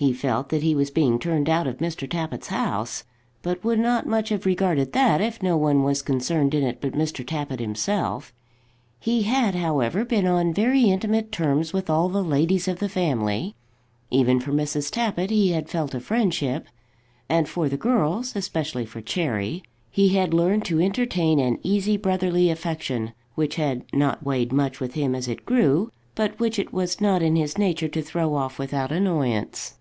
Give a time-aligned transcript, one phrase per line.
[0.00, 2.08] He felt that he was being turned out of Mr.
[2.08, 3.04] Tappitt's house,
[3.42, 6.92] but would not much have regarded that if no one was concerned in it but
[6.94, 7.22] Mr.
[7.22, 8.32] Tappitt himself.
[8.98, 13.54] He had, however, been on very intimate terms with all the ladies of the family;
[14.10, 14.90] even for Mrs.
[14.90, 16.64] Tappitt he had felt a friendship;
[17.28, 22.48] and for the girls especially for Cherry he had learned to entertain an easy brotherly
[22.48, 27.02] affection, which had not weighed much with him as it grew, but which it was
[27.02, 29.74] not in his nature to throw off without annoyance.